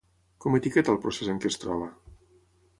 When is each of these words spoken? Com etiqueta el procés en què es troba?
Com 0.45 0.55
etiqueta 0.59 0.95
el 0.95 0.97
procés 1.05 1.31
en 1.35 1.39
què 1.45 1.53
es 1.53 1.61
troba? 1.67 1.93